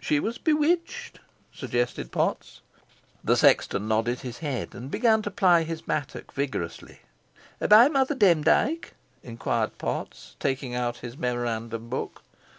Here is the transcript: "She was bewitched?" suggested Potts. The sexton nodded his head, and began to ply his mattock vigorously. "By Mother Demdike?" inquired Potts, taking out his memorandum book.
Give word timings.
"She 0.00 0.20
was 0.20 0.38
bewitched?" 0.38 1.20
suggested 1.52 2.10
Potts. 2.10 2.62
The 3.22 3.36
sexton 3.36 3.86
nodded 3.86 4.20
his 4.20 4.38
head, 4.38 4.74
and 4.74 4.90
began 4.90 5.20
to 5.20 5.30
ply 5.30 5.64
his 5.64 5.86
mattock 5.86 6.32
vigorously. 6.32 7.00
"By 7.58 7.88
Mother 7.88 8.14
Demdike?" 8.14 8.94
inquired 9.22 9.76
Potts, 9.76 10.34
taking 10.40 10.74
out 10.74 10.96
his 11.04 11.18
memorandum 11.18 11.90
book. 11.90 12.22